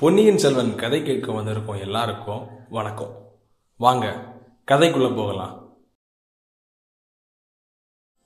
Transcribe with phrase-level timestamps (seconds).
[0.00, 3.32] பொன்னியின் செல்வன் கதை கேட்க வந்திருக்கோம் எல்லாருக்கும் வணக்கம்.
[3.76, 4.34] வாங்க
[4.70, 5.76] கதைக்குள்ள போகலாம்.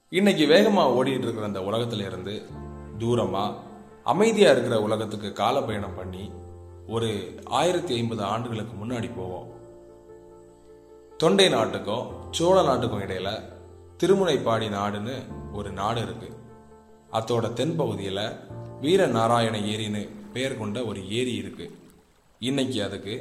[0.09, 2.43] இன்னைக்கு வேகமா ஓடிட்டு இருக்கிற அந்த உலகத்துல இருந்து
[2.99, 3.55] தூரமா
[4.05, 6.33] அமைதியா இருக்கிற உலகத்துக்கு கால பயணம் பண்ணி
[6.87, 9.49] ஒரு ஆயிரத்தி ஐம்பது ஆண்டுகளுக்கு முன்னாடி போவோம்.
[11.17, 13.57] தொண்டை நாட்டுக்கும் சோழ நாட்டுக்கும் இடையில
[14.03, 15.15] திருமுனைப்பாடி நாடுன்னு
[15.53, 16.37] ஒரு நாடு இருக்கு.
[17.13, 18.51] அத்தோட தென்பகுதியில்
[18.83, 20.01] வீரநாராயண ஏரின்னு
[20.33, 21.67] பெயர் கொண்ட ஒரு ஏரி இருக்கு.
[22.39, 23.15] இன்னைக்கு அதுக்கு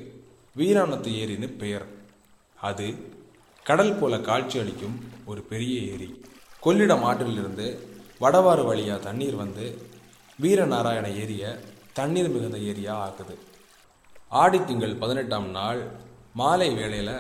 [0.58, 1.86] வீராணத்து ஏரின்னு பெயர்.
[2.70, 2.88] அது
[3.64, 6.10] கடல் போல காட்சி அளிக்கும் ஒரு பெரிய ஏரி.
[6.66, 7.68] கொள்ளிடம் ஆற்றிலிருந்து
[8.24, 9.66] வடவாறு வழியாக தண்ணீர் வந்து
[10.42, 11.52] வீரநாராயண ஏரியை
[11.94, 13.36] தண்ணீர் மிகுந்த ஏரியா ஆக்குது.
[14.42, 15.82] ஆடி திங்கள் பதினெட்டாம் நாள்
[16.34, 17.16] மாலை வேளையில்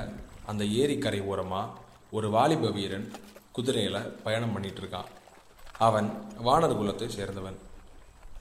[0.45, 1.73] அந்த ஏரிக்கரை ஓரமாக
[2.11, 3.11] ஒரு வாலிப வீரன்
[3.51, 5.11] குதிரையில் பயணம் பண்ணிட்டு இருக்கான்.
[5.77, 6.09] அவன்
[6.47, 7.59] வானர் குலத்தை சேர்ந்தவன்.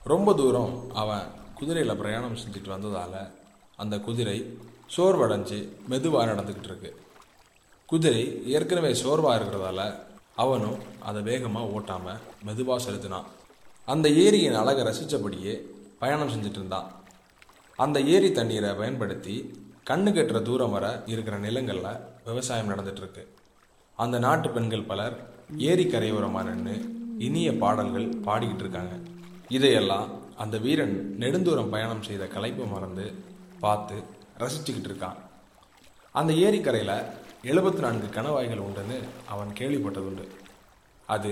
[0.09, 1.25] ரொம்ப தூரம் அவன்
[1.57, 3.17] குதிரையில் பிரயாணம் செஞ்சுட்டு வந்ததால்
[3.75, 4.37] அந்த குதிரை
[4.95, 6.89] சோர்வடைஞ்சு மெதுவாக நடந்துக்கிட்டு இருக்கு.
[7.85, 8.23] குதிரை
[8.55, 9.81] ஏற்கனவே சோர்வாக இருக்கிறதால
[10.35, 13.27] அவனும் அதை வேகமாக ஓட்டாமல் மெதுவாக செலுத்தினான்.
[13.85, 15.53] அந்த ஏரியின் அழகை ரசித்தபடியே
[15.99, 16.89] பயணம் செஞ்சுட்டு இருந்தான்.
[17.77, 19.35] அந்த ஏரி தண்ணீரை பயன்படுத்தி
[19.89, 23.23] கண்ணு கட்டுற தூரம் வர இருக்கிற நிலங்களில் விவசாயம் நடந்துகிட்ருக்கு
[23.95, 25.15] அந்த நாட்டு பெண்கள் பலர்
[25.57, 26.75] ஏரி கரையோரமாக நின்று
[27.17, 28.93] இனிய பாடல்கள் பாடிக்கிட்டு இருக்காங்க.
[29.55, 30.09] இதையெல்லாம்
[30.43, 33.05] அந்த வீரன் நெடுந்தூரம் பயணம் செய்த கலைப்பு மறந்து
[33.63, 33.97] பார்த்து
[34.41, 35.17] ரசிச்சுக்கிட்டு இருக்கான்.
[36.19, 36.97] அந்த ஏரிக்கரையில்
[37.51, 38.97] எழுபத்தி நான்கு கணவாய்கள் உண்டுன்னு
[39.33, 40.25] அவன் கேள்விப்பட்டதுண்டு.
[41.13, 41.31] அது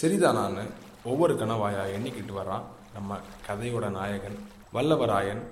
[0.00, 0.64] சரிதானான்னு
[1.10, 4.38] ஒவ்வொரு கணவாயா எண்ணிக்கிட்டு வரான் நம்ம கதையோட நாயகன்
[4.76, 5.42] வல்லவராயன்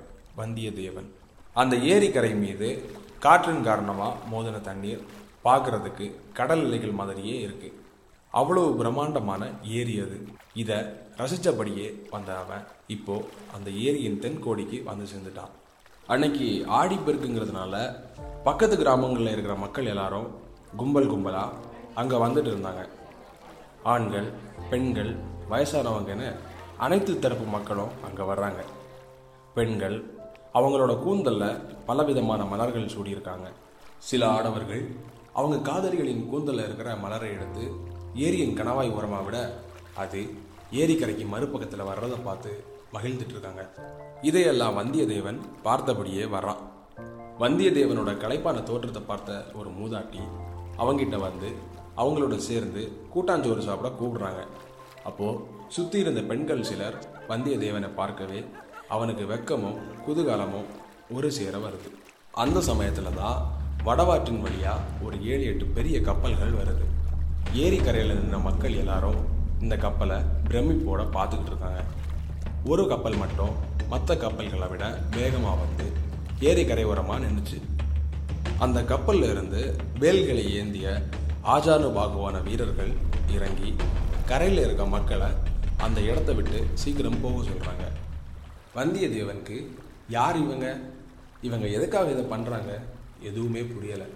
[0.41, 1.09] வந்தியத்தேவன்.
[1.61, 2.69] அந்த ஏரிக்கரை மீது
[3.27, 5.05] காற்றின் காரணமாக மோதின தண்ணீர்
[5.47, 6.07] பார்க்குறதுக்கு
[6.39, 7.77] கடல் நிலைகள் மாதிரியே இருக்குது
[8.31, 10.27] அவ்வளவு பிரம்மாண்டமான ஏரி அது.
[10.55, 10.77] இதை
[11.17, 15.55] ரசித்தபடியே வந்த அவன் இப்போ அந்த ஏரியின் தென்கோடிக்கு வந்து சேர்ந்துட்டான்.
[16.07, 17.95] அன்னைக்கு ஆடிப்பெருக்குங்கிறதுனால
[18.45, 20.29] பக்கத்து கிராமங்களில் இருக்கிற மக்கள் எல்லாரும்
[20.77, 21.51] கும்பல் கும்பலாக
[21.95, 22.89] அங்கே வந்துட்டு இருந்தாங்க.
[23.83, 24.33] ஆண்கள்
[24.71, 25.17] பெண்கள்
[25.51, 26.35] வயசானவங்கன்னு
[26.79, 28.65] அனைத்து தரப்பு மக்களும் அங்கே வர்றாங்க.
[29.55, 30.11] பெண்கள்
[30.55, 33.49] அவங்களோட கூந்தலில் பலவிதமான மலர்கள் சூடியிருக்காங்க.
[33.99, 34.97] சில ஆடவர்கள்
[35.33, 39.39] அவங்க காதலிகளின் கூந்தலில் இருக்கிற மலரை எடுத்து ஏரியின் கணவாய் உரமாக விட
[39.97, 40.21] அது
[40.73, 42.51] ஏரிக்கரைக்கு மறுபக்கத்தில் வர்றதை பார்த்து
[42.95, 43.63] மகிழ்ந்துட்டு இருக்காங்க
[44.23, 46.63] இதையெல்லாம் வந்தியத்தேவன் பார்த்தபடியே வர்றான்.
[47.41, 50.23] வந்தியத்தேவனோட களைப்பான தோற்றத்தை பார்த்த ஒரு மூதாட்டி
[50.77, 51.49] அவங்கிட்ட வந்து
[51.97, 52.83] அவங்களோட சேர்ந்து
[53.15, 54.43] கூட்டாஞ்சோறு சாப்பிட கூப்பிடுறாங்க.
[55.05, 56.99] அப்போது சுற்றி இருந்த பெண்கள் சிலர்
[57.29, 58.45] வந்தியத்தேவனை பார்க்கவே
[58.89, 60.69] அவனுக்கு வெக்கமும் குதூகலமும்
[61.11, 61.91] ஒரு சேர வருது.
[62.33, 63.39] அந்த சமயத்தில் தான்
[63.85, 66.87] வடவாற்றின் வழியாக ஒரு ஏழு எட்டு பெரிய கப்பல்கள் வருது.
[67.55, 69.21] ஏரிக்கரையில் நின்ற மக்கள் எல்லாரும்
[69.61, 70.17] இந்த கப்பலை
[70.49, 71.85] பிரமிப்போட பார்த்துக்கிட்டு இருக்காங்க.
[72.67, 73.55] ஒரு கப்பல் மட்டும்
[73.89, 75.87] மற்ற கப்பல்களை விட வேகமாக வந்து
[76.41, 77.59] ஏரிக்கரை ஓரமாக நின்றுச்சு
[78.59, 81.03] அந்த கப்பலில் இருந்து வேல்களை ஏந்திய
[81.43, 82.93] ஆஜானு பாகுவான வீரர்கள்
[83.31, 83.75] இறங்கி
[84.27, 85.27] கரையில் இருக்க மக்களை
[85.77, 87.85] அந்த இடத்த விட்டு சீக்கிரம் போக சொல்கிறாங்க
[88.77, 89.67] வந்தியத்தேவனுக்கு
[90.09, 90.79] யார் இவங்க?
[91.41, 92.81] இவங்க எதுக்காக இதை பண்ணுறாங்க
[93.21, 94.07] எதுவுமே புரியலை.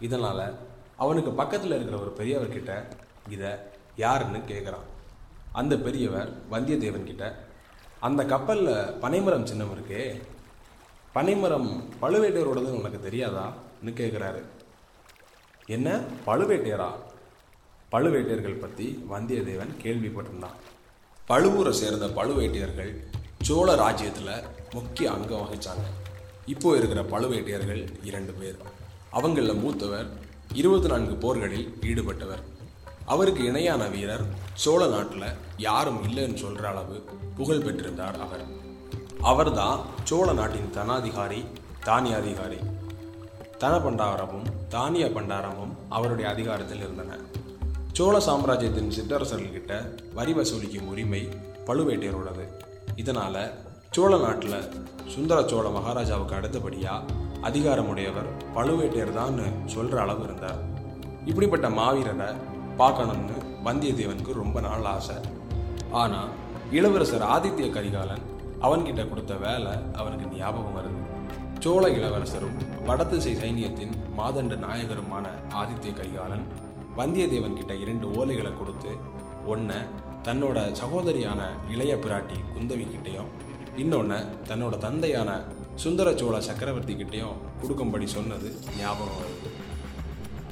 [0.00, 0.58] இதனால்
[0.96, 2.86] அவனுக்கு பக்கத்தில் இருக்கிற ஒரு பெரியவர்கிட்ட
[3.30, 3.50] இதை
[3.96, 4.90] யாருன்னு கேட்குறான்
[5.52, 7.46] அந்த பெரியவர் வந்தியத்தேவன் கிட்ட
[8.00, 10.22] அந்த கப்பலில் பனைமரம் சின்னம் இருக்கே
[11.12, 14.42] பனைமரம் பழுவேட்டையரோடது உனக்கு தெரியாதான்னு கேட்குறாரு
[15.66, 16.00] என்ன?
[16.26, 16.88] பழுவேட்டையரா?
[17.92, 20.56] பழுவேட்டையர்கள் பற்றி வந்தியத்தேவன் கேள்விப்பட்டிருந்தான்.
[21.28, 22.96] பழுவூரை சேர்ந்த பழுவேட்டையர்கள்
[23.40, 24.42] சோழ ராஜ்யத்தில்
[24.72, 25.84] முக்கிய அங்கம் வகிச்சாங்க.
[26.46, 28.56] இப்போ இருக்கிற பழுவேட்டையர்கள் இரண்டு பேர்.
[29.10, 30.06] அவங்களில் மூத்தவர்
[30.52, 32.42] இருபத்தி நான்கு போர்களில் ஈடுபட்டவர்.
[33.06, 34.24] அவருக்கு இணையான வீரர்
[34.54, 35.22] சோழ நாட்டில்
[35.56, 37.04] யாரும் இல்லைன்னு சொல்கிற அளவு
[37.36, 38.44] புகழ் பெற்றிருந்தார் அவர்.
[39.20, 41.44] அவர்தான் சோழ நாட்டின் தனாதிகாரி
[41.84, 42.58] தானியாதிகாரி.
[43.58, 47.16] தன பண்டாரமும் தானிய பண்டாரமும் அவருடைய அதிகாரத்தில் இருந்தன.
[47.92, 51.28] சோழ சாம்ராஜ்யத்தின் சிற்றரசர்கள்கிட்ட வரி வசூலிக்கும் உரிமை
[51.66, 52.46] பழுவேட்டையரோடது
[52.96, 53.50] இதனால
[53.90, 54.72] சோழ நாட்டில்
[55.06, 57.04] சுந்தர சோழ மகாராஜாவுக்கு அடுத்தபடியாக
[57.48, 59.38] அதிகாரமுடையவர் பழுவேட்டையர் தான்
[59.74, 60.60] சொல்கிற அளவு இருந்தார்.
[61.30, 62.28] இப்படிப்பட்ட மாவீரரை
[62.80, 63.36] பார்க்கணும்னு
[63.66, 65.16] வந்தியத்தேவனுக்கு ரொம்ப நாள் ஆசை.
[66.02, 66.30] ஆனால்
[66.78, 68.26] இளவரசர் ஆதித்ய கரிகாலன்
[68.66, 71.00] அவன்கிட்ட கொடுத்த வேலை அவனுக்கு ஞாபகம் வருது.
[71.64, 72.56] சோழ இளவரசரும்
[72.86, 75.26] வடதிசை சைனியத்தின் மாதண்ட நாயகருமான
[75.60, 76.44] ஆதித்ய கரிகாலன்
[76.98, 78.92] வந்தியத்தேவன் கிட்ட இரண்டு ஓலைகளை கொடுத்து
[79.52, 79.78] ஒன்று
[80.26, 81.40] தன்னோட சகோதரியான
[81.74, 83.30] இளைய பிராட்டி குந்தவி கிட்டேயும்
[83.82, 84.18] இன்னொன்று
[84.48, 85.30] தன்னோட தந்தையான
[85.76, 88.48] சுந்தர சோழ சக்கரவர்த்தி கிட்டையும் கொடுக்கும்படி சொன்னது
[88.78, 89.48] ஞாபகம் வருது.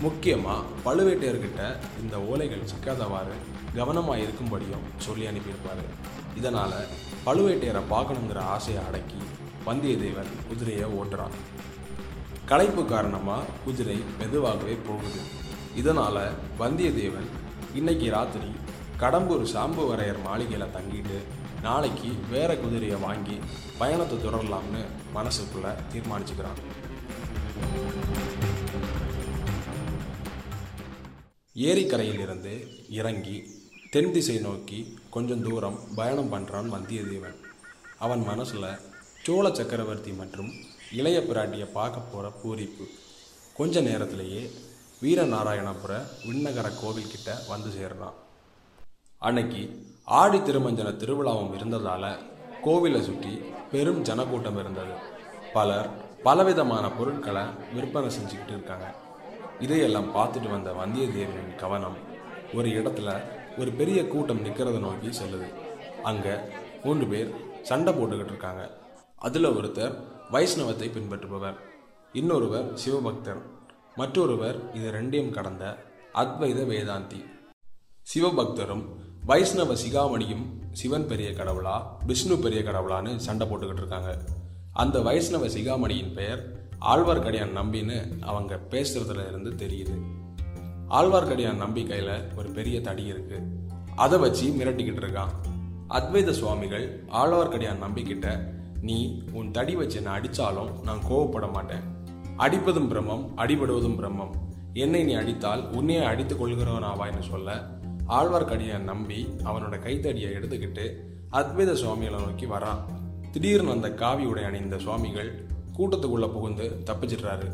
[0.05, 1.63] முக்கியமாக பழுவேட்டையர்கிட்ட
[2.03, 3.35] இந்த ஓலைகள் சிக்காதவாறு
[3.75, 5.83] கவனமாக இருக்கும்படியும் சொல்லி அனுப்பியிருப்பார்.
[6.39, 6.77] இதனால்
[7.27, 9.21] பழுவேட்டையரை பார்க்கணுங்கிற ஆசையை அடக்கி
[9.67, 11.37] வந்தியத்தேவன் குதிரையை ஓட்டுறான்.
[12.47, 15.21] களைப்பு காரணமாக குதிரை மெதுவாகவே போகுது.
[15.75, 16.23] இதனால்
[16.63, 17.29] வந்தியத்தேவன்
[17.75, 18.51] இன்னைக்கு ராத்திரி
[19.03, 21.19] கடம்பூர் சாம்புவரையர் மாளிகையில் தங்கிட்டு
[21.63, 23.37] நாளைக்கு வேற குதிரையை வாங்கி
[23.79, 24.83] பயணத்தை தொடரலாம்னு
[25.15, 26.61] மனசுக்குள்ள தீர்மானிச்சுக்கிறான்.
[31.55, 32.55] ஏரிக்கரையிலிருந்து
[32.89, 33.37] இறங்கி
[33.91, 37.37] தென் திசை நோக்கி கொஞ்சம் தூரம் பயணம் பண்ணுறான் வந்தியத்தேவன்.
[37.99, 38.79] அவன் மனசில்
[39.23, 40.51] சோழ சக்கரவர்த்தி மற்றும்
[40.93, 42.85] இளைய பிராட்டியை பார்க்க போகிற பூரிப்பு.
[43.55, 44.51] கொஞ்ச நேரத்திலேயே
[45.03, 45.93] வீரநாராயணபுர
[46.27, 48.17] விண்ணகர கோவில்கிட்ட வந்து சேர்றான்.
[49.19, 52.05] அன்னைக்கு ஆடி திருமஞ்சன திருவிழாவும் இருந்ததால
[52.65, 53.33] கோவிலை சுற்றி
[53.73, 54.95] பெரும் ஜனக்கூட்டம் இருந்தது.
[55.53, 55.89] பலர்
[56.25, 57.43] பலவிதமான பொருட்களை
[57.75, 58.87] விற்பனை செஞ்சுக்கிட்டு இருக்காங்க.
[59.65, 61.99] இதையெல்லாம் பார்த்துட்டு வந்த வந்தியத்தேவனின் கவனம்
[62.55, 63.11] ஒரு இடத்துல
[63.59, 65.49] ஒரு பெரிய கூட்டம் நிற்கிறத நோக்கி செல்லுது.
[66.11, 66.35] அங்கே
[66.85, 67.31] மூன்று பேர்
[67.69, 68.63] சண்டை போட்டுக்கிட்டு இருக்காங்க.
[69.27, 69.95] அதில் ஒருத்தர்
[70.35, 71.59] வைஷ்ணவத்தை பின்பற்றுபவர்
[72.13, 73.43] இன்னொருவர் சிவபக்தர்
[73.97, 75.65] மற்றொருவர் இது ரெண்டையும் கடந்த
[76.23, 77.21] அத்வைத வேதாந்தி.
[78.13, 78.85] சிவபக்தரும்
[79.25, 84.19] வைஷ்ணவ சிகாமணியும் சிவன் பெரிய கடவுளா விஷ்ணு பெரிய கடவுளான்னு சண்டை போட்டுக்கிட்டு இருக்காங்க.
[84.73, 90.01] அந்த வைஷ்ணவ சிகாமணியின் பெயர் ஆழ்வார்க்கடியான் நம்பின்னு அவங்க பேசுறதுல இருந்து தெரியுது.
[90.91, 93.43] ஆழ்வார்க்கடியான் நம்பி கையில ஒரு பெரிய தடி இருக்கு.
[93.97, 95.31] அதை வச்சு மிரட்டிக்கிட்டு இருக்கான்.
[95.89, 98.39] அத்வைத சுவாமிகள் ஆழ்வார்க்கடியான் நம்பிக்கிட்ட
[98.81, 101.83] நீ உன் தடி வச்சு நான் அடித்தாலும் நான் கோவப்பட மாட்டேன்.
[102.37, 104.31] அடிப்பதும் பிரம்மம் அடிபடுவதும் பிரம்மம்.
[104.73, 107.79] என்னை நீ அடித்தால் உன்னையே அடித்துக் கொள்கிறவனாவாய்னு சொல்ல
[108.17, 110.85] ஆழ்வார்க்கடியை நம்பி அவனோட கைத்தடியை எடுத்துக்கிட்டு
[111.33, 112.81] அத்வைத சுவாமிகளை நோக்கி வரான்.
[113.33, 115.31] திடீர்னு அந்த காவி உடை அணிந்த சுவாமிகள்
[115.77, 117.49] கூட்டத்துக்குள்ளே புகுந்து தப்பிச்சிடுறாரு.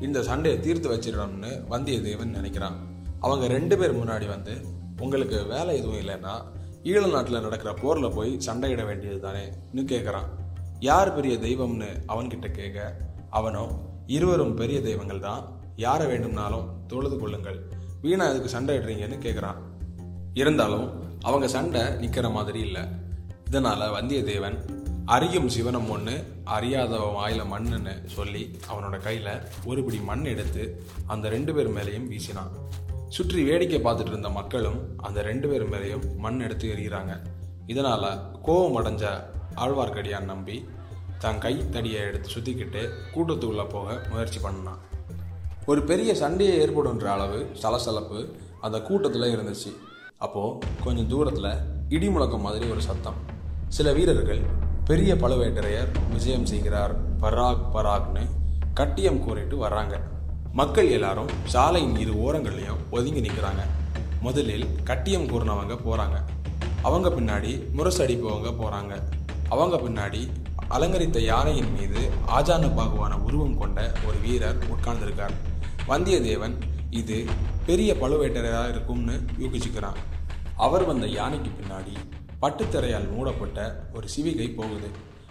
[0.00, 2.76] இந்த சண்டையை தீர்த்து வச்சிடணும்னு வந்தியத்தேவன் நினைக்கிறான்.
[3.20, 4.54] அவங்க ரெண்டு பேர் முன்னாடி வந்து
[5.00, 6.34] உங்களுக்கு வேலை எதுவும் இல்லைன்னா
[6.82, 10.28] ஈழ நாட்டில் நடக்கிற போரில் போய் சண்டையிட வேண்டியது தானேன்னு கேட்குறான்
[10.80, 12.96] யார் பெரிய தெய்வம்னு அவன்கிட்ட கேட்க
[13.30, 13.64] அவனோ
[14.06, 15.42] இருவரும் பெரிய தெய்வங்கள் தான்.
[15.76, 17.58] யாரை வேண்டும்னாலும் தொழுது கொள்ளுங்கள்.
[18.02, 19.58] வீணா இதுக்கு சண்டையிடுறீங்கன்னு கேட்குறான்
[20.40, 20.88] இருந்தாலும்
[21.28, 22.82] அவங்க சண்டை நிற்கிற மாதிரி இல்லை.
[23.48, 24.58] இதனால் வந்தியத்தேவன்
[25.14, 26.14] அறியும் சிவனம் ஒன்று
[26.56, 29.30] அறியாதவன் வாயில் மண்ணுன்னு சொல்லி அவனோட கையில்
[29.70, 30.64] ஒருபடி மண் எடுத்து
[31.06, 32.52] அந்த ரெண்டு பேர் மேலேயும் வீசினான்.
[33.16, 37.14] சுற்றி வேடிக்கை பார்த்துட்டு இருந்த மக்களும் அந்த ரெண்டு பேர் மேலேயும் மண் எடுத்து எறிகிறாங்க.
[37.66, 38.08] இதனால்
[38.46, 39.04] கோபம் அடைஞ்ச
[39.64, 40.56] ஆழ்வார்க்கடியான் நம்பி
[41.22, 42.82] தன் கை தடியை எடுத்து சுற்றிக்கிட்டு
[43.14, 44.82] கூட்டத்துக்குள்ளே போக முயற்சி பண்ணான்.
[45.70, 48.20] ஒரு பெரிய சண்டையை ஏற்படுன்ற அளவு சலசலப்பு
[48.60, 49.70] அந்த கூட்டத்தில் இருந்துச்சு.
[50.24, 51.52] அப்போது கொஞ்சம் தூரத்தில்
[51.88, 53.18] இடி முழக்கம் மாதிரி ஒரு சத்தம்.
[53.68, 54.40] சில வீரர்கள்
[54.84, 58.22] பெரிய பழுவேட்டரையர் விஜயம் செய்கிறார் பராக் பராக்னு
[58.74, 59.94] கட்டியம் கூறிட்டு வர்றாங்க.
[60.52, 63.64] மக்கள் எல்லாரும் சாலையின் இரு ஓரங்கள்லையும் ஒதுங்கி நிற்கிறாங்க
[64.20, 66.18] முதலில் கட்டியம் கூறினவங்க போகிறாங்க
[66.82, 68.94] அவங்க பின்னாடி முரசடிப்பவங்க போகிறாங்க
[69.48, 70.22] அவங்க பின்னாடி
[70.68, 72.00] அலங்கரித்த யானையின் மீது
[72.38, 75.36] ஆஜான பாகுவான உருவம் கொண்ட ஒரு வீரர் உட்கார்ந்திருக்கார்.
[75.88, 76.56] வந்தியத்தேவன்
[76.90, 77.24] இது
[77.66, 79.98] பெரிய பழுவேட்டரையாக இருக்கும்னு யூகிச்சுக்கிறான்.
[80.56, 81.94] அவர் வந்த யானைக்கு பின்னாடி
[82.42, 84.88] பட்டுத்திரையால் மூடப்பட்ட ஒரு சிவிகை போகுது.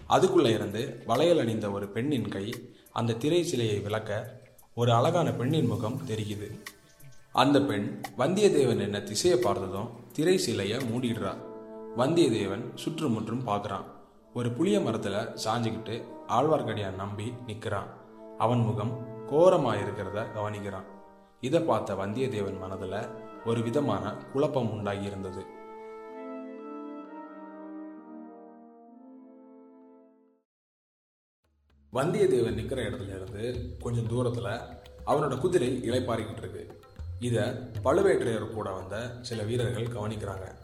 [0.10, 4.40] அதுக்குள்ள இருந்து வளையல் அணிந்த ஒரு பெண்ணின் கை அந்த திரை சிலையை விளக்க
[4.76, 6.60] ஒரு அழகான பெண்ணின் முகம் தெரியுது
[7.32, 11.38] அந்த பெண் வந்தியத்தேவன் என்ன திசையை பார்த்ததும் திரை சிலையை மூடிடுறா.
[11.98, 13.84] வந்தியத்தேவன் சுற்றுமுற்றும் பார்க்குறான்.
[14.34, 17.88] ஒரு புளிய மரத்தில் சாஞ்சுக்கிட்டு ஆழ்வார்க்கடியான் நம்பி நிற்கிறான்.
[18.38, 20.88] அவன் முகம் கோரமாக இருக்கிறத கவனிக்கிறான்.
[21.42, 23.08] இதை பார்த்த வந்தியத்தேவன் மனதில்
[23.46, 25.46] ஒரு விதமான குழப்பம் உண்டாகி இருந்தது
[31.94, 34.60] வந்தியத்தேவன் நிற்கிற இடத்துல இருந்து கொஞ்சம் தூரத்தில்
[35.06, 36.82] அவனோட குதிரை இளைப்பாறிக்கிட்டு இருக்கு.
[37.20, 37.44] இதை
[37.84, 40.56] பழுவேற்றையர் கூட வந்த சில வீரர்கள் கவனிக்கிறாங்க.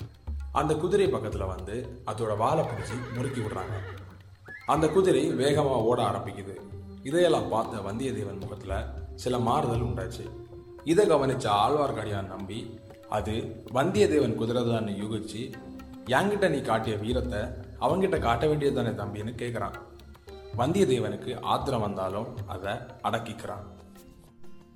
[0.51, 3.77] அந்த குதிரை பக்கத்தில் வந்து அதோட வாழை பிடிச்சி முறுக்கி விடுறாங்க.
[4.65, 6.55] அந்த குதிரை வேகமாக ஓட ஆரம்பிக்குது.
[7.03, 10.42] இதையெல்லாம் பார்த்த வந்தியத்தேவன் முகத்தில் சில மாறுதல் உண்டாச்சு.
[10.83, 13.33] இதை கவனிச்ச ஆழ்வார்க்கடியான் நம்பி அது
[13.73, 15.41] வந்தியத்தேவன் குதிரைதான்னு யூகிச்சு
[16.07, 17.41] என்கிட்ட நீ காட்டிய வீரத்தை
[17.79, 19.75] அவன்கிட்ட காட்ட வேண்டியது தானே தம்பின்னு கேட்குறான்
[20.57, 22.73] வந்தியத்தேவனுக்கு ஆத்திரம் வந்தாலும் அதை
[23.03, 23.63] அடக்கிக்கிறான்.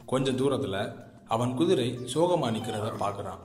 [0.06, 0.80] கொஞ்சம் தூரத்தில்
[1.28, 3.42] அவன் குதிரை சோகமாக நிக்கிறத பார்க்குறான்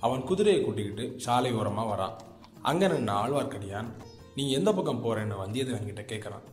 [0.00, 2.16] அவன் குதிரையை கூட்டிக்கிட்டு சாலை ஓரமாக வரான்.
[2.62, 3.88] அங்கே நின்ன ஆழ்வார்க்கடியான்
[4.34, 6.46] நீ எந்த பக்கம் போகிறேன்னு வந்தியத்தேவன் கிட்ட கேட்குறான்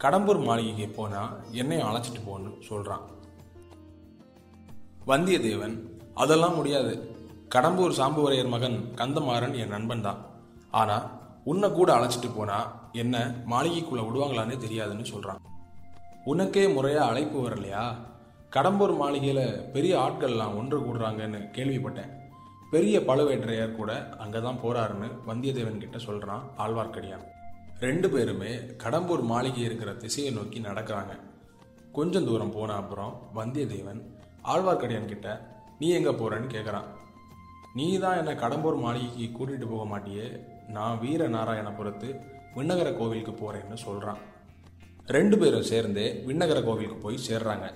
[0.00, 3.04] கடம்பூர் மாளிகைக்கு போனால் என்னையும் அழைச்சிட்டு போன்னு சொல்கிறான்
[5.10, 5.76] வந்தியத்தேவன்
[6.22, 6.92] அதெல்லாம் முடியாது.
[7.54, 10.20] கடம்பூர் சாம்புவரையர் மகன் கந்தமாறன் என் நண்பன் தான்.
[10.80, 11.06] ஆனால்
[11.50, 12.58] உன்னை கூட அழைச்சிட்டு போனா
[13.02, 13.16] என்ன
[13.52, 15.40] மாளிகைக்குள்ள விடுவாங்களான்னு தெரியாதுன்னு சொல்றான்.
[16.32, 17.84] உனக்கே முறையா அழைப்பு வரலையா?
[18.54, 19.40] கடம்பூர் மாளிகையில
[19.74, 22.12] பெரிய ஆட்கள்லாம் ஒன்று கூடுறாங்கன்னு கேள்விப்பட்டேன்.
[22.74, 27.26] பெரிய பழுவேற்றையர் கூட அங்கே தான் போறாருன்னு வந்தியத்தேவன் கிட்ட சொல்றான் ஆழ்வார்க்கடியான்.
[27.86, 28.52] ரெண்டு பேருமே
[28.84, 31.12] கடம்பூர் மாளிகை இருக்கிற திசையை நோக்கி நடக்கிறாங்க.
[31.98, 34.02] கொஞ்சம் தூரம் போன அப்புறம் வந்தியத்தேவன்
[34.44, 35.40] ஆழ்வார்க்கடியான் கிட்ட
[35.78, 36.84] நீ எங்கே போறன்னு கேட்குறான்
[37.74, 42.20] நீ தான் என்னை கடம்பூர் மாளிகைக்கு கூட்டிகிட்டு போக மாட்டியே நான் வீர நாராயணபுரத்து
[42.56, 44.18] விண்ணகர கோவிலுக்கு போறேன்னு சொல்கிறான்
[45.06, 47.66] ரெண்டு பேரும் சேர்ந்து விண்ணகர கோவிலுக்கு போய் சேர்றாங்க.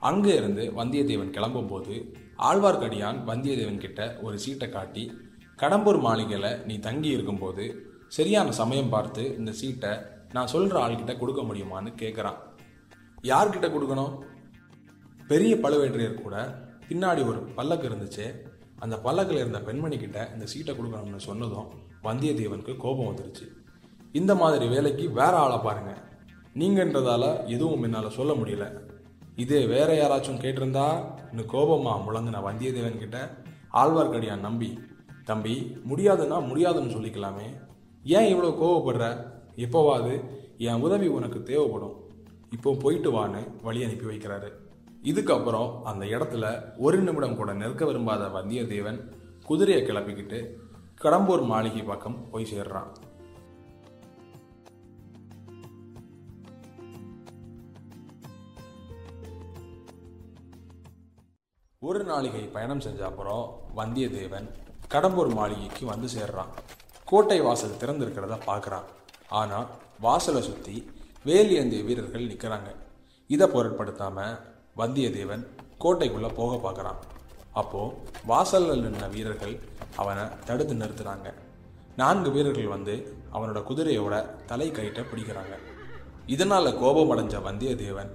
[0.00, 5.12] அங்கே இருந்து வந்தியத்தேவன் கிளம்பும்போது ஆழ்வார்க்கடியான் வந்தியத்தேவன் கிட்ட ஒரு சீட்டை காட்டி
[5.58, 9.98] கடம்பூர் மாளிகையில் நீ தங்கி இருக்கும்போது சரியான சமயம் பார்த்து இந்த சீட்டை
[10.32, 12.36] நான் சொல்கிற ஆள்கிட்ட கொடுக்க முடியுமான்னு கேட்குறான்
[13.22, 14.22] யார்கிட்ட கொடுக்கணும்?
[15.30, 16.36] பெரிய பழுவேற்றையர் கூட
[16.88, 18.24] பின்னாடி ஒரு பல்லக்கு இருந்துச்சு.
[18.78, 21.68] அந்த பல்லக்கில் இருந்த பெண்மணி கிட்ட இந்த சீட்டை கொடுக்கணும்னு சொன்னதும்
[22.04, 23.46] வந்தியத்தேவனுக்கு கோபம் வந்துருச்சு.
[24.12, 25.92] இந்த மாதிரி வேலைக்கு வேற ஆளை பாருங்க.
[26.54, 28.66] நீங்கன்றதால எதுவும் என்னால் சொல்ல முடியல.
[29.36, 30.86] இதே வேற யாராச்சும் கேட்டிருந்தா
[31.30, 33.18] இன்னும் கோபமா முழங்கின வந்தியத்தேவன் கிட்ட
[33.72, 34.70] ஆழ்வார்க்கடியான் நம்பி
[35.24, 35.54] தம்பி
[35.90, 37.46] முடியாதுன்னா முடியாதுன்னு சொல்லிக்கலாமே.
[38.04, 39.04] ஏன் இவ்வளோ கோவப்படுற?
[39.56, 40.24] எப்போவாது
[40.58, 41.96] என் உதவி உனக்கு தேவைப்படும்.
[42.50, 44.50] இப்போ போயிட்டு வான்னு வழி அனுப்பி வைக்கிறாரு.
[45.08, 48.98] இதுக்கப்புறம் அந்த இடத்துல ஒரு நிமிடம் கூட நிற்க விரும்பாத வந்தியத்தேவன்
[49.44, 50.38] குதிரையை கிளப்பிக்கிட்டு
[51.02, 52.90] கடம்பூர் மாளிகை பக்கம் போய் சேர்றான்.
[61.78, 63.44] ஒரு நாளிகை பயணம் செஞ்ச அப்புறம்
[63.76, 64.48] வந்தியத்தேவன்
[64.94, 66.52] கடம்பூர் மாளிகைக்கு வந்து சேர்றான்.
[67.04, 68.86] கோட்டை வாசல் திறந்திருக்கிறத பார்க்குறான்.
[69.28, 69.66] ஆனால்
[70.00, 70.76] வாசலை சுற்றி
[71.24, 72.70] வேலியந்திய வீரர்கள் நிற்கிறாங்க
[73.26, 75.44] இதை பொருட்படுத்தாமல் வந்தியத்தேவன்
[75.84, 77.00] கோட்டைக்குள்ளே போக பார்க்குறான்.
[77.52, 77.94] அப்போது
[78.26, 79.54] வாசலில் நின்ன வீரர்கள்
[79.96, 81.28] அவனை தடுத்து நிறுத்துறாங்க.
[81.96, 82.94] நான்கு வீரர்கள் வந்து
[83.32, 84.14] அவனோட குதிரையோட
[84.46, 85.54] தலை கயிற்றை பிடிக்கிறாங்க.
[86.26, 88.12] இதனால் கோபமடைஞ்ச வந்தியத்தேவன்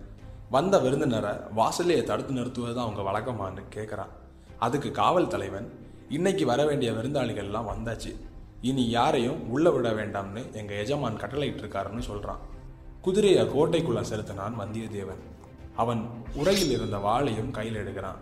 [0.49, 4.13] வந்த விருந்தினரை வாசலையே தடுத்து நிறுத்துவது அவங்க வழக்கமான்னு கேட்குறான்
[4.57, 5.67] அதுக்கு காவல் தலைவன்
[6.09, 8.11] இன்னைக்கு வர வேண்டிய விருந்தாளிகள்லாம் வந்தாச்சு.
[8.61, 12.43] இனி யாரையும் உள்ள விட வேண்டாம்னு எங்கள் எஜமான் கட்டளையிட்டு இருக்காருன்னு சொல்கிறான்
[13.01, 15.23] குதிரையை கோட்டைக்குள்ளே செலுத்தினான் வந்தியத்தேவன்.
[15.81, 16.01] அவன்
[16.39, 18.19] உரையில் இருந்த வாளையும் கையில் எடுக்கிறான்.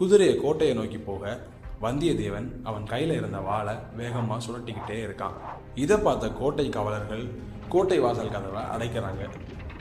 [0.00, 1.34] குதிரையை கோட்டையை நோக்கி போக
[1.84, 5.36] வந்தியத்தேவன் அவன் கையில் இருந்த வாளை வேகமாக சுழட்டிக்கிட்டே இருக்கான்.
[5.84, 7.24] இதை பார்த்த கோட்டை காவலர்கள்
[7.72, 9.24] கோட்டை வாசல் கதவை அடைக்கிறாங்க.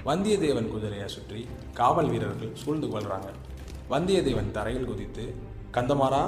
[0.09, 1.41] வந்தியத்தேவன் குதிரையை சுற்றி
[1.79, 3.29] காவல் வீரர்கள் சூழ்ந்து கொள்கிறாங்க
[3.93, 5.25] வந்தியத்தேவன் தரையில் குதித்து
[5.77, 6.23] கந்தமாரா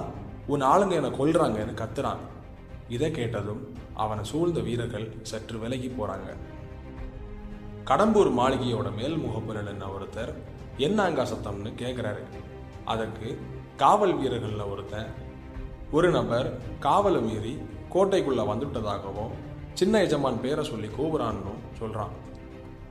[0.54, 2.22] உன் ஆளுங்க என்னை கொல்றாங்கன்னு கத்துறான்.
[2.96, 3.62] இதை கேட்டதும்
[4.04, 6.30] அவனை சூழ்ந்த வீரர்கள் சற்று விலகி போகிறாங்க
[7.90, 10.34] கடம்பூர் மாளிகையோட மேல் முகப்புல நின்ன ஒருத்தர்
[10.78, 12.24] என்ன அங்கா சத்தம்னு கேட்குறாரு
[12.86, 13.38] அதற்கு
[13.76, 15.08] காவல் வீரர்களில் ஒருத்தன்
[15.92, 17.58] ஒரு நபர் காவலை மீறி
[17.94, 19.34] கோட்டைக்குள்ளே வந்துவிட்டதாகவும்
[19.74, 22.10] சின்ன எஜமான் பேரை சொல்லி கூவுறான்னு சொல்கிறான்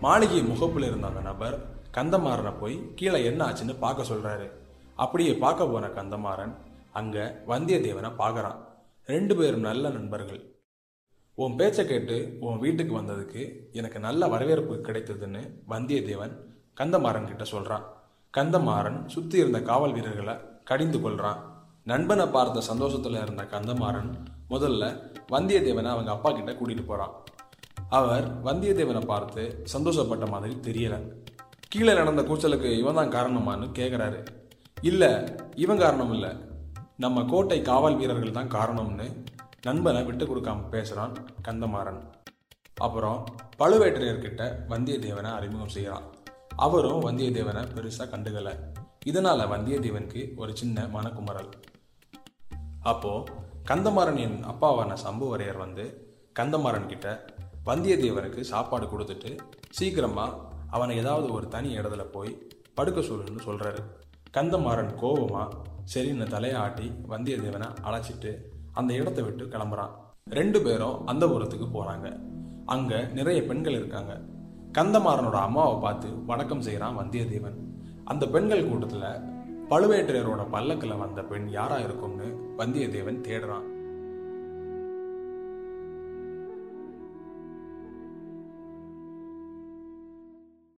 [0.00, 4.50] மாளிகை முகப்பில் இருந்த அந்த நபர் கந்தமாறனை போய் கீழே என்ன ஆச்சுன்னு பார்க்க சொல்கிறாரு
[4.94, 6.54] அப்படியே பார்க்க போன கந்தமாறன்
[6.92, 8.56] அங்கே வந்தியத்தேவனை பார்க்குறான்.
[9.04, 10.52] ரெண்டு பேரும் நல்ல நண்பர்கள்.
[11.34, 17.84] உன் பேச்சை கேட்டு உன் வீட்டுக்கு வந்ததுக்கு எனக்கு நல்ல வரவேற்பு கிடைத்ததுன்னு வந்தியத்தேவன் கந்தமாறன் கிட்ட சொல்றான்.
[18.34, 21.40] கந்தமாறன் சுத்தி இருந்த காவல் வீரர்களை கடிந்து கொள்றான்
[21.90, 24.10] நண்பனை பார்த்த சந்தோஷத்துல இருந்த கந்தமாறன்
[24.50, 24.84] முதல்ல
[25.32, 27.12] வந்தியத்தேவனை அவங்க அப்பா கிட்ட கூட்டிட்டு போறான்.
[27.98, 29.42] அவர் வந்தியத்தேவனை பார்த்து
[29.74, 30.96] சந்தோஷப்பட்ட மாதிரி தெரியல.
[31.68, 34.18] கீழே நடந்த கூச்சலுக்கு இவன் தான் காரணமான்னு கேட்குறாரு
[34.82, 35.04] இல்ல
[35.54, 36.26] இவன் காரணம் இல்ல.
[36.96, 39.06] நம்ம கோட்டை காவல் வீரர்கள் தான் காரணம்னு
[39.66, 41.14] நண்பனை விட்டு கொடுக்காம பேசுறான்
[41.48, 42.02] கந்தமாறன்.
[42.86, 43.18] அப்புறம்
[43.58, 46.06] பழுவேட்டரையர்கிட்ட வந்தியத்தேவனை அறிமுகம் செய்கிறான்
[46.56, 48.54] அவரும் வந்தியத்தேவனை பெருசாக கண்டுக்கலை.
[49.04, 51.48] இதனால் வந்தியத்தேவனுக்கு ஒரு சின்ன மனக்குமரல்
[52.82, 53.32] அப்போது
[53.70, 55.84] கந்தமாறனின் அப்பாவான சம்புவரையர் வந்து
[56.38, 57.24] கந்தமாறன் கிட்ட
[57.66, 59.38] வந்தியத்தேவனுக்கு சாப்பாடு கொடுத்துட்டு
[59.70, 60.38] சீக்கிரமாக
[60.70, 63.82] அவனை ஏதாவது ஒரு தனி இடத்துல போய் படுக்க சொல்லுன்னு சொல்கிறாரு
[64.32, 65.56] கந்தமாறன் கோபமாக
[65.94, 68.36] சரின்னு தலையாட்டி வந்தியத்தேவனை அழைச்சிட்டு
[68.72, 69.90] அந்த இடத்த விட்டு கிளம்புறான்.
[70.24, 72.20] ரெண்டு பேரும் அந்த புறத்துக்கு போறாங்க.
[72.66, 74.20] அங்கே நிறைய பெண்கள் இருக்காங்க.
[74.78, 77.58] கந்தமாறனோட அம்மாவை பார்த்து வணக்கம் செய்கிறான் வந்தியத்தேவன்.
[78.04, 79.04] அந்த பெண்கள் கூட்டத்தில்
[79.70, 83.68] பழுவேட்டரையரோட பல்லக்கில் வந்த பெண் யாராக இருக்கும்னு வந்தியத்தேவன் தேடுறான்.